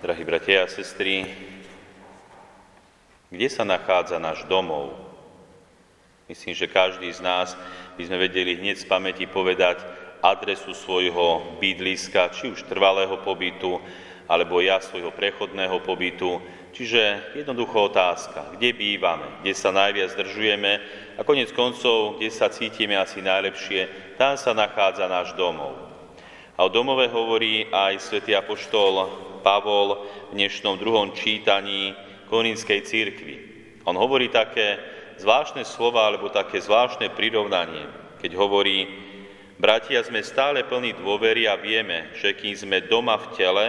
Drahí 0.00 0.24
bratia 0.24 0.64
a 0.64 0.72
sestry, 0.72 1.28
kde 3.28 3.48
sa 3.52 3.68
nachádza 3.68 4.16
náš 4.16 4.48
domov? 4.48 4.96
Myslím, 6.24 6.56
že 6.56 6.72
každý 6.72 7.12
z 7.12 7.20
nás 7.20 7.52
by 8.00 8.08
sme 8.08 8.24
vedeli 8.24 8.56
hneď 8.56 8.80
z 8.80 8.88
pamäti 8.88 9.28
povedať 9.28 9.84
adresu 10.24 10.72
svojho 10.72 11.60
bydliska, 11.60 12.32
či 12.32 12.48
už 12.48 12.64
trvalého 12.64 13.12
pobytu, 13.20 13.76
alebo 14.24 14.64
ja 14.64 14.80
svojho 14.80 15.12
prechodného 15.12 15.84
pobytu. 15.84 16.40
Čiže 16.72 17.36
jednoducho 17.36 17.92
otázka, 17.92 18.56
kde 18.56 18.72
bývame, 18.72 19.44
kde 19.44 19.52
sa 19.52 19.68
najviac 19.68 20.16
zdržujeme 20.16 20.80
a 21.20 21.28
konec 21.28 21.52
koncov, 21.52 22.16
kde 22.16 22.32
sa 22.32 22.48
cítime 22.48 22.96
asi 22.96 23.20
najlepšie, 23.20 24.16
tam 24.16 24.40
sa 24.40 24.56
nachádza 24.56 25.04
náš 25.12 25.36
domov. 25.36 25.76
A 26.56 26.64
o 26.64 26.72
domove 26.72 27.04
hovorí 27.12 27.68
aj 27.68 28.00
svätý 28.00 28.32
Apoštol 28.32 29.28
Pavol 29.40 30.06
v 30.30 30.36
dnešnom 30.36 30.76
druhom 30.76 31.16
čítaní 31.16 31.96
Korinskej 32.28 32.84
církvy. 32.84 33.36
On 33.88 33.96
hovorí 33.96 34.28
také 34.28 34.76
zvláštne 35.16 35.64
slova 35.64 36.08
alebo 36.08 36.28
také 36.28 36.60
zvláštne 36.60 37.12
prirovnanie, 37.16 37.88
keď 38.20 38.36
hovorí, 38.36 38.86
bratia, 39.56 40.04
sme 40.04 40.20
stále 40.20 40.64
plní 40.64 40.96
dôvery 41.00 41.48
a 41.48 41.56
vieme, 41.56 42.12
že 42.16 42.36
kým 42.36 42.56
sme 42.56 42.84
doma 42.84 43.16
v 43.16 43.26
tele, 43.36 43.66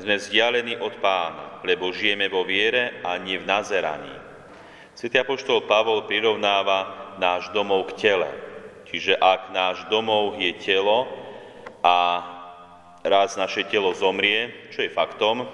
sme 0.00 0.16
vzdialení 0.16 0.80
od 0.80 0.96
pána, 1.04 1.60
lebo 1.60 1.92
žijeme 1.92 2.32
vo 2.32 2.44
viere 2.44 3.04
a 3.04 3.20
nie 3.20 3.36
v 3.36 3.44
nazeraní. 3.44 4.16
Svetý 4.96 5.20
apoštol 5.20 5.64
Pavol 5.64 6.04
prirovnáva 6.04 7.12
náš 7.20 7.52
domov 7.52 7.92
k 7.92 8.08
tele. 8.08 8.30
Čiže 8.88 9.16
ak 9.16 9.54
náš 9.54 9.86
domov 9.86 10.34
je 10.40 10.50
telo 10.58 11.06
a 11.80 11.96
raz 13.04 13.36
naše 13.36 13.64
telo 13.64 13.96
zomrie, 13.96 14.70
čo 14.72 14.84
je 14.84 14.92
faktom, 14.92 15.48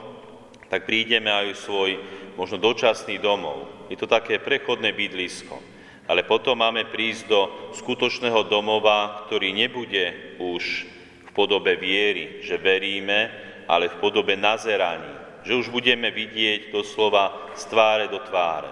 tak 0.66 0.86
prídeme 0.86 1.30
aj 1.30 1.62
svoj 1.62 1.98
možno 2.34 2.58
dočasný 2.58 3.22
domov. 3.22 3.70
Je 3.86 3.94
to 3.94 4.10
také 4.10 4.42
prechodné 4.42 4.90
bydlisko. 4.90 5.58
Ale 6.06 6.22
potom 6.22 6.58
máme 6.58 6.86
prísť 6.86 7.22
do 7.26 7.40
skutočného 7.74 8.46
domova, 8.46 9.26
ktorý 9.26 9.50
nebude 9.50 10.38
už 10.38 10.86
v 11.26 11.30
podobe 11.34 11.74
viery, 11.74 12.42
že 12.46 12.62
veríme, 12.62 13.30
ale 13.66 13.90
v 13.90 13.98
podobe 13.98 14.38
nazeraní, 14.38 15.42
že 15.42 15.58
už 15.58 15.74
budeme 15.74 16.14
vidieť 16.14 16.70
doslova 16.70 17.50
z 17.58 17.62
tváre 17.66 18.06
do 18.06 18.22
tváre. 18.22 18.70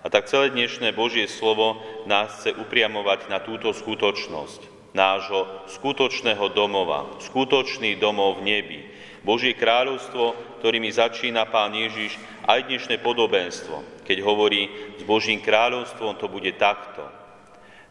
A 0.00 0.06
tak 0.08 0.30
celé 0.30 0.54
dnešné 0.54 0.94
Božie 0.94 1.26
slovo 1.26 1.82
nás 2.06 2.38
chce 2.38 2.54
upriamovať 2.54 3.26
na 3.26 3.42
túto 3.42 3.74
skutočnosť 3.74 4.79
nášho 4.92 5.70
skutočného 5.70 6.50
domova, 6.50 7.06
skutočný 7.22 7.98
domov 7.98 8.42
v 8.42 8.46
nebi. 8.46 8.80
Božie 9.20 9.52
kráľovstvo, 9.52 10.58
ktorými 10.64 10.88
začína 10.88 11.44
Pán 11.46 11.76
Ježiš 11.76 12.16
aj 12.48 12.66
dnešné 12.66 13.04
podobenstvo. 13.04 14.02
Keď 14.02 14.18
hovorí, 14.24 14.66
s 14.96 15.02
Božím 15.04 15.44
kráľovstvom 15.44 16.16
to 16.16 16.26
bude 16.26 16.56
takto. 16.56 17.04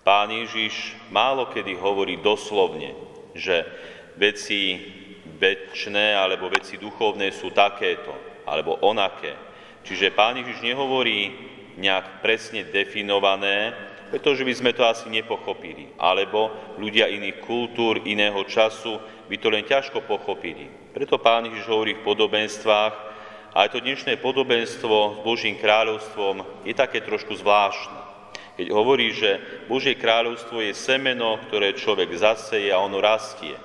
Pán 0.01 0.33
Ježiš 0.33 0.97
málo 1.13 1.53
kedy 1.53 1.77
hovorí 1.77 2.17
doslovne, 2.17 2.97
že 3.37 3.61
veci 4.17 4.81
väčšné 5.39 6.17
alebo 6.17 6.49
veci 6.49 6.81
duchovné 6.81 7.29
sú 7.29 7.53
takéto 7.53 8.11
alebo 8.49 8.81
onaké. 8.81 9.37
Čiže 9.85 10.11
Pán 10.17 10.41
Ježiš 10.41 10.65
nehovorí 10.65 11.31
nejak 11.79 12.25
presne 12.25 12.67
definované, 12.67 13.71
pretože 14.09 14.41
by 14.45 14.53
sme 14.53 14.71
to 14.73 14.83
asi 14.85 15.07
nepochopili. 15.09 15.93
Alebo 16.01 16.49
ľudia 16.81 17.09
iných 17.09 17.41
kultúr, 17.45 18.01
iného 18.05 18.41
času 18.45 18.97
by 19.29 19.35
to 19.37 19.47
len 19.53 19.63
ťažko 19.65 20.05
pochopili. 20.05 20.65
Preto 20.93 21.21
Pán 21.21 21.45
Ježiš 21.45 21.69
hovorí 21.69 21.93
v 21.97 22.05
podobenstvách, 22.05 22.93
a 23.49 23.65
to 23.65 23.81
dnešné 23.81 24.21
podobenstvo 24.21 25.17
s 25.17 25.19
Božím 25.25 25.57
kráľovstvom 25.57 26.45
je 26.69 26.73
také 26.77 27.01
trošku 27.01 27.33
zvláštne. 27.33 27.97
Keď 28.61 28.67
hovorí, 28.69 29.09
že 29.09 29.41
Božie 29.65 29.97
kráľovstvo 29.97 30.61
je 30.61 30.77
semeno, 30.77 31.41
ktoré 31.49 31.73
človek 31.73 32.13
zaseje 32.13 32.69
a 32.69 32.77
ono 32.77 33.01
rastie. 33.01 33.57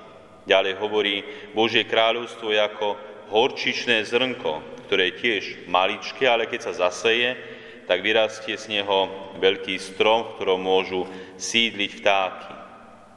Ďalej 0.49 0.73
hovorí, 0.81 1.15
Božie 1.53 1.85
kráľovstvo 1.85 2.49
je 2.49 2.59
ako 2.65 2.87
horčičné 3.29 4.01
zrnko, 4.09 4.85
ktoré 4.89 5.09
je 5.09 5.19
tiež 5.21 5.43
maličké, 5.69 6.25
ale 6.25 6.49
keď 6.49 6.69
sa 6.69 6.89
zaseje, 6.89 7.37
tak 7.85 8.01
vyrastie 8.01 8.57
z 8.57 8.81
neho 8.81 9.09
veľký 9.37 9.77
strom, 9.77 10.25
v 10.25 10.33
ktorom 10.37 10.61
môžu 10.61 11.05
sídliť 11.37 11.91
vtáky. 12.01 12.53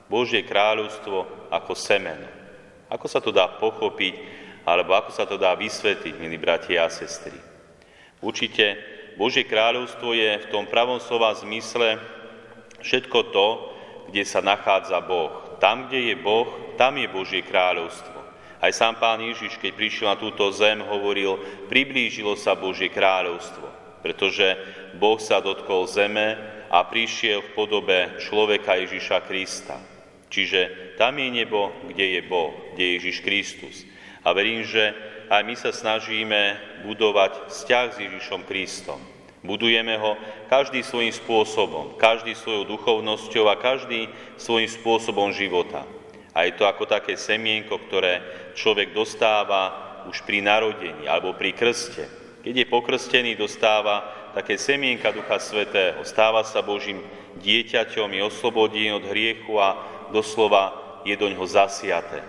Božie 0.08 0.44
kráľovstvo 0.44 1.48
ako 1.52 1.72
semeno. 1.72 2.28
Ako 2.88 3.08
sa 3.08 3.20
to 3.20 3.32
dá 3.32 3.48
pochopiť, 3.60 4.14
alebo 4.64 4.96
ako 4.96 5.12
sa 5.12 5.24
to 5.28 5.36
dá 5.36 5.52
vysvetliť, 5.56 6.14
milí 6.16 6.40
bratia 6.40 6.88
a 6.88 6.92
sestry? 6.92 7.36
Určite 8.20 8.76
Božie 9.20 9.44
kráľovstvo 9.44 10.12
je 10.16 10.40
v 10.44 10.50
tom 10.52 10.64
pravom 10.68 11.00
slova 11.00 11.36
zmysle 11.36 12.00
všetko 12.80 13.18
to, 13.32 13.48
kde 14.08 14.24
sa 14.24 14.40
nachádza 14.40 15.00
Boh. 15.04 15.60
Tam, 15.60 15.88
kde 15.88 16.12
je 16.12 16.16
Boh, 16.16 16.76
tam 16.80 16.96
je 16.96 17.08
Božie 17.08 17.44
kráľovstvo. 17.44 18.16
Aj 18.58 18.72
sám 18.74 18.96
pán 18.98 19.20
Ježiš, 19.20 19.60
keď 19.60 19.72
prišiel 19.76 20.06
na 20.10 20.16
túto 20.18 20.48
zem, 20.50 20.82
hovoril, 20.82 21.38
priblížilo 21.68 22.34
sa 22.34 22.58
Božie 22.58 22.90
kráľovstvo 22.90 23.77
pretože 24.08 24.56
Boh 24.96 25.20
sa 25.20 25.44
dotkol 25.44 25.84
zeme 25.84 26.40
a 26.72 26.80
prišiel 26.88 27.44
v 27.44 27.52
podobe 27.52 28.16
človeka 28.24 28.80
Ježiša 28.80 29.28
Krista. 29.28 29.76
Čiže 30.32 30.96
tam 30.96 31.20
je 31.20 31.28
nebo, 31.28 31.76
kde 31.84 32.16
je 32.16 32.20
Boh, 32.24 32.56
kde 32.72 32.84
je 32.88 32.94
Ježiš 32.96 33.16
Kristus. 33.20 33.76
A 34.24 34.32
verím, 34.32 34.64
že 34.64 34.96
aj 35.28 35.44
my 35.44 35.54
sa 35.60 35.76
snažíme 35.76 36.56
budovať 36.88 37.52
vzťah 37.52 37.86
s 37.92 38.00
Ježišom 38.00 38.48
Kristom. 38.48 38.96
Budujeme 39.44 40.00
ho 40.00 40.16
každý 40.48 40.80
svojím 40.80 41.12
spôsobom, 41.12 42.00
každý 42.00 42.32
svojou 42.32 42.64
duchovnosťou 42.64 43.44
a 43.52 43.60
každý 43.60 44.08
svojím 44.40 44.72
spôsobom 44.72 45.36
života. 45.36 45.84
A 46.32 46.48
je 46.48 46.56
to 46.56 46.64
ako 46.64 46.88
také 46.88 47.20
semienko, 47.20 47.76
ktoré 47.76 48.24
človek 48.56 48.96
dostáva 48.96 50.00
už 50.08 50.24
pri 50.24 50.40
narodení 50.40 51.04
alebo 51.04 51.36
pri 51.36 51.52
krste. 51.52 52.17
Keď 52.38 52.54
je 52.54 52.66
pokrstený, 52.70 53.34
dostáva 53.34 54.30
také 54.30 54.54
semienka 54.54 55.10
Ducha 55.10 55.42
Svetého. 55.42 56.06
Stáva 56.06 56.46
sa 56.46 56.62
Božím 56.62 57.02
dieťaťom, 57.42 58.14
je 58.14 58.22
oslobodený 58.22 58.94
od 58.94 59.04
hriechu 59.10 59.58
a 59.58 59.74
doslova 60.14 61.00
je 61.02 61.18
do 61.18 61.26
ňoho 61.26 61.46
zasiaté. 61.50 62.22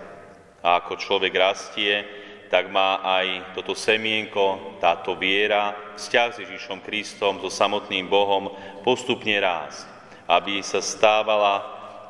A 0.66 0.82
ako 0.82 0.98
človek 0.98 1.30
rastie, 1.38 2.02
tak 2.50 2.66
má 2.74 2.98
aj 3.06 3.54
toto 3.54 3.78
semienko, 3.78 4.76
táto 4.82 5.14
viera, 5.14 5.94
vzťah 5.94 6.28
s 6.34 6.40
Ježišom 6.42 6.82
Kristom, 6.82 7.38
so 7.38 7.46
samotným 7.46 8.10
Bohom 8.10 8.50
postupne 8.82 9.38
rásť, 9.38 9.86
aby 10.26 10.58
sa 10.58 10.82
stávala, 10.82 11.62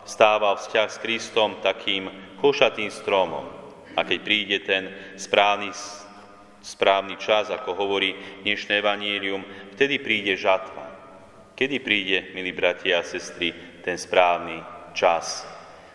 stával 0.09 0.57
vzťah 0.57 0.89
s 0.89 0.97
Kristom 1.05 1.61
takým 1.61 2.09
košatým 2.41 2.89
stromom. 2.89 3.45
A 3.93 4.01
keď 4.01 4.19
príde 4.25 4.57
ten 4.65 4.89
správny 5.21 5.77
správny 6.61 7.17
čas, 7.17 7.49
ako 7.49 7.73
hovorí 7.77 8.13
dnešné 8.45 8.81
evanílium, 8.85 9.45
vtedy 9.77 10.01
príde 10.01 10.37
žatva. 10.37 10.87
Kedy 11.57 11.77
príde, 11.85 12.33
milí 12.33 12.57
bratia 12.57 13.01
a 13.01 13.05
sestry, 13.05 13.53
ten 13.85 14.01
správny 14.01 14.65
čas? 14.97 15.45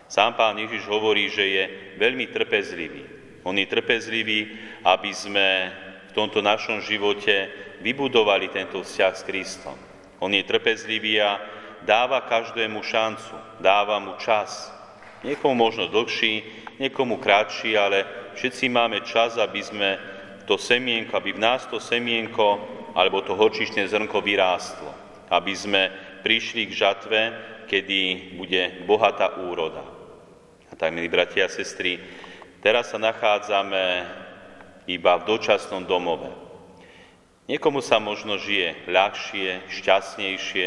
Sám 0.06 0.38
pán 0.38 0.54
Ježiš 0.62 0.86
hovorí, 0.86 1.26
že 1.26 1.42
je 1.42 1.64
veľmi 1.98 2.30
trpezlivý. 2.30 3.02
On 3.42 3.54
je 3.54 3.66
trpezlivý, 3.66 4.54
aby 4.86 5.10
sme 5.10 5.46
v 6.10 6.12
tomto 6.14 6.38
našom 6.42 6.82
živote 6.82 7.50
vybudovali 7.82 8.50
tento 8.50 8.82
vzťah 8.82 9.12
s 9.14 9.26
Kristom. 9.26 9.74
On 10.22 10.30
je 10.30 10.46
trpezlivý 10.46 11.18
a 11.22 11.42
dáva 11.82 12.22
každému 12.26 12.82
šancu, 12.82 13.34
dáva 13.58 13.98
mu 13.98 14.14
čas. 14.22 14.70
Niekomu 15.26 15.54
možno 15.58 15.90
dlhší, 15.90 16.46
niekomu 16.78 17.18
kratší, 17.18 17.74
ale 17.74 18.06
všetci 18.38 18.70
máme 18.70 19.02
čas, 19.02 19.34
aby 19.38 19.60
sme 19.62 19.98
to 20.46 20.56
semienko, 20.56 21.18
aby 21.18 21.34
v 21.34 21.42
nás 21.42 21.66
to 21.66 21.82
semienko 21.82 22.62
alebo 22.96 23.20
to 23.20 23.36
horčičné 23.36 23.84
zrnko 23.90 24.22
vyrástlo. 24.22 24.88
Aby 25.28 25.52
sme 25.52 25.82
prišli 26.22 26.70
k 26.70 26.72
žatve, 26.72 27.20
kedy 27.66 28.34
bude 28.38 28.86
bohatá 28.86 29.42
úroda. 29.42 29.82
A 30.70 30.74
tak, 30.78 30.94
milí 30.94 31.10
bratia 31.10 31.46
a 31.46 31.52
sestry, 31.52 31.98
teraz 32.62 32.94
sa 32.94 32.98
nachádzame 32.98 34.06
iba 34.86 35.18
v 35.18 35.26
dočasnom 35.26 35.82
domove. 35.82 36.30
Niekomu 37.46 37.78
sa 37.78 38.02
možno 38.02 38.38
žije 38.42 38.90
ľahšie, 38.90 39.70
šťastnejšie, 39.70 40.66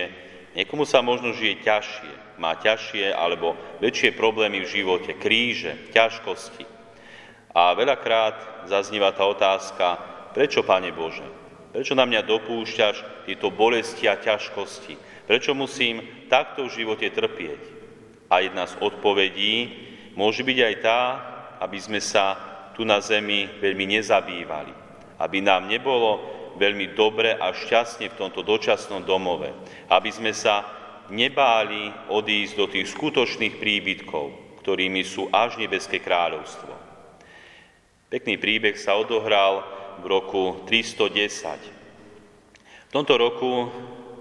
niekomu 0.55 0.87
sa 0.87 1.03
možno 1.03 1.35
žije 1.35 1.59
ťažšie, 1.63 2.39
má 2.39 2.55
ťažšie 2.55 3.11
alebo 3.11 3.55
väčšie 3.83 4.15
problémy 4.15 4.63
v 4.63 4.71
živote, 4.79 5.11
kríže, 5.19 5.91
ťažkosti. 5.91 6.78
A 7.49 7.73
veľakrát 7.73 8.69
zaznieva 8.69 9.09
tá 9.09 9.25
otázka, 9.25 9.97
prečo, 10.37 10.61
Pane 10.61 10.93
Bože? 10.93 11.25
Prečo 11.69 11.93
na 11.97 12.05
mňa 12.05 12.25
dopúšťaš 12.25 13.25
tieto 13.29 13.49
bolesti 13.53 14.09
a 14.09 14.17
ťažkosti? 14.17 15.25
Prečo 15.29 15.53
musím 15.53 16.25
takto 16.29 16.65
v 16.65 16.73
živote 16.81 17.09
trpieť? 17.09 17.61
A 18.29 18.45
jedna 18.45 18.65
z 18.69 18.77
odpovedí 18.81 19.73
môže 20.13 20.45
byť 20.45 20.57
aj 20.61 20.75
tá, 20.81 21.01
aby 21.61 21.77
sme 21.81 22.01
sa 22.01 22.37
tu 22.77 22.85
na 22.85 23.01
zemi 23.01 23.49
veľmi 23.61 23.85
nezabývali. 23.97 24.73
aby 25.19 25.43
nám 25.43 25.67
nebolo 25.67 26.23
veľmi 26.55 26.95
dobre 26.95 27.35
a 27.35 27.51
šťastne 27.51 28.07
v 28.07 28.17
tomto 28.17 28.41
dočasnom 28.41 29.03
domove, 29.03 29.51
aby 29.91 30.09
sme 30.09 30.31
sa 30.31 30.63
nebáli 31.11 31.91
odísť 32.07 32.53
do 32.55 32.65
tých 32.71 32.87
skutočných 32.95 33.59
príbytkov, 33.59 34.55
ktorými 34.63 35.03
sú 35.03 35.27
až 35.31 35.59
nebeské 35.59 35.99
kráľovstvo. 35.99 36.78
Pekný 38.09 38.41
príbeh 38.41 38.73
sa 38.73 38.97
odohral 38.97 39.61
v 40.01 40.09
roku 40.09 40.65
310. 40.65 41.61
V 42.89 42.91
tomto 42.91 43.13
roku 43.21 43.69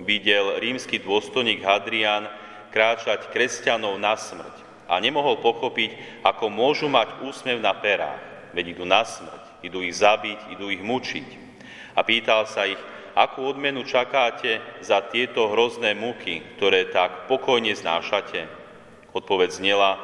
videl 0.05 0.61
rímsky 0.61 1.00
dôstojník 1.00 1.64
Hadrian 1.64 2.29
kráčať 2.69 3.32
kresťanov 3.32 3.96
na 3.96 4.12
smrť 4.12 4.52
a 4.93 5.00
nemohol 5.00 5.40
pochopiť, 5.40 6.20
ako 6.20 6.52
môžu 6.52 6.93
mať 6.93 7.25
úsmev 7.25 7.64
na 7.64 7.73
perách, 7.73 8.20
veď 8.52 8.76
idú 8.76 8.85
na 8.85 9.08
smrť, 9.08 9.64
idú 9.64 9.81
ich 9.81 9.96
zabiť, 9.96 10.52
idú 10.52 10.69
ich 10.69 10.84
mučiť. 10.84 11.29
A 11.96 12.05
pýtal 12.05 12.44
sa 12.44 12.69
ich, 12.69 12.81
akú 13.17 13.41
odmenu 13.49 13.88
čakáte 13.88 14.61
za 14.84 15.00
tieto 15.00 15.49
hrozné 15.49 15.96
muky, 15.96 16.44
ktoré 16.61 16.93
tak 16.93 17.25
pokojne 17.25 17.73
znášate? 17.73 18.52
Odpoveď 19.17 19.49
znela, 19.49 19.96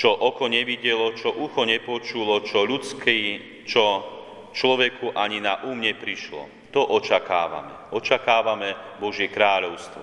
čo 0.00 0.16
oko 0.16 0.48
nevidelo, 0.48 1.12
čo 1.12 1.28
ucho 1.28 1.68
nepočulo, 1.68 2.40
čo 2.40 2.64
ľudský, 2.64 3.20
čo 3.68 4.00
človeku 4.56 5.12
ani 5.12 5.44
na 5.44 5.60
um 5.68 5.76
neprišlo. 5.76 6.72
To 6.72 6.88
očakávame. 6.96 7.92
Očakávame 7.92 8.96
Božie 8.96 9.28
kráľovstvo. 9.28 10.00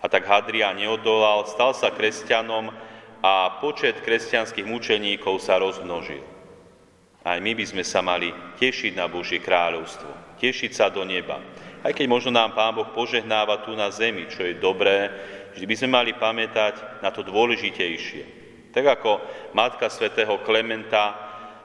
A 0.00 0.08
tak 0.08 0.24
Hadrian 0.24 0.80
neodolal, 0.80 1.44
stal 1.44 1.76
sa 1.76 1.92
kresťanom 1.92 2.72
a 3.20 3.60
počet 3.60 4.00
kresťanských 4.00 4.64
mučeníkov 4.64 5.44
sa 5.44 5.60
rozmnožil. 5.60 6.24
Aj 7.20 7.36
my 7.36 7.52
by 7.52 7.64
sme 7.68 7.84
sa 7.84 8.00
mali 8.00 8.32
tešiť 8.56 8.96
na 8.96 9.12
Božie 9.12 9.44
kráľovstvo, 9.44 10.40
tešiť 10.40 10.72
sa 10.72 10.88
do 10.88 11.04
neba. 11.04 11.36
Aj 11.84 11.92
keď 11.92 12.08
možno 12.08 12.32
nám 12.32 12.56
Pán 12.56 12.72
Boh 12.72 12.88
požehnáva 12.96 13.60
tu 13.60 13.76
na 13.76 13.92
zemi, 13.92 14.24
čo 14.32 14.40
je 14.40 14.56
dobré, 14.56 15.12
vždy 15.52 15.66
by 15.68 15.74
sme 15.76 15.90
mali 16.00 16.10
pamätať 16.16 17.04
na 17.04 17.12
to 17.12 17.20
dôležitejšie. 17.22 18.41
Tak 18.72 18.84
ako 18.98 19.20
matka 19.52 19.92
svätého 19.92 20.40
Klementa 20.40 21.12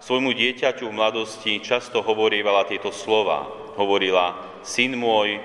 svojmu 0.03 0.35
dieťaťu 0.35 0.91
v 0.91 0.97
mladosti 0.97 1.63
často 1.63 2.03
hovorívala 2.03 2.67
tieto 2.67 2.91
slova. 2.91 3.47
Hovorila, 3.79 4.59
syn 4.61 4.99
môj, 4.99 5.39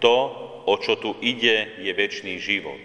to, 0.00 0.18
o 0.64 0.74
čo 0.80 0.96
tu 0.96 1.14
ide, 1.20 1.78
je 1.84 1.92
väčší 1.92 2.40
život. 2.40 2.80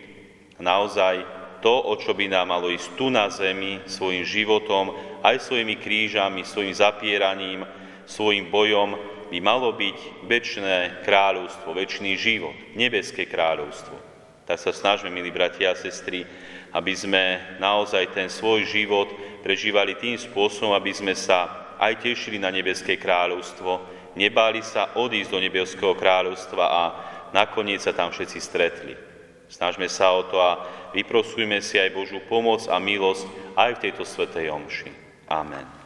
Naozaj 0.60 1.24
to, 1.64 1.72
o 1.72 1.96
čo 1.98 2.14
by 2.14 2.30
nám 2.30 2.52
malo 2.52 2.70
ísť 2.70 3.00
tu 3.00 3.08
na 3.10 3.32
zemi, 3.32 3.82
svojim 3.90 4.28
životom, 4.28 4.94
aj 5.24 5.42
svojimi 5.42 5.80
krížami, 5.80 6.46
svojim 6.46 6.76
zapieraním, 6.76 7.66
svojim 8.06 8.52
bojom, 8.52 8.98
by 9.28 9.40
malo 9.44 9.72
byť 9.76 10.28
väčšné 10.28 11.04
kráľovstvo, 11.04 11.76
väčší 11.76 12.16
život, 12.16 12.56
nebeské 12.76 13.28
kráľovstvo. 13.28 13.96
Tak 14.48 14.56
sa 14.56 14.72
snažme, 14.72 15.12
milí 15.12 15.28
bratia 15.28 15.76
a 15.76 15.80
sestry, 15.80 16.24
aby 16.74 16.94
sme 16.94 17.24
naozaj 17.62 18.12
ten 18.12 18.28
svoj 18.28 18.68
život 18.68 19.08
prežívali 19.44 19.96
tým 19.96 20.20
spôsobom, 20.20 20.76
aby 20.76 20.92
sme 20.92 21.16
sa 21.16 21.72
aj 21.78 22.02
tešili 22.04 22.42
na 22.42 22.50
nebeské 22.50 22.98
kráľovstvo, 22.98 23.86
nebáli 24.18 24.66
sa 24.66 24.98
odísť 24.98 25.30
do 25.30 25.40
nebeského 25.40 25.94
kráľovstva 25.94 26.66
a 26.66 26.84
nakoniec 27.32 27.80
sa 27.80 27.94
tam 27.94 28.10
všetci 28.10 28.40
stretli. 28.42 28.94
Snažme 29.48 29.88
sa 29.88 30.12
o 30.12 30.28
to 30.28 30.42
a 30.44 30.60
vyprosujme 30.92 31.64
si 31.64 31.80
aj 31.80 31.96
Božú 31.96 32.20
pomoc 32.28 32.68
a 32.68 32.82
milosť 32.84 33.56
aj 33.56 33.72
v 33.80 33.82
tejto 33.88 34.04
svetej 34.04 34.52
omši. 34.52 34.92
Amen. 35.32 35.77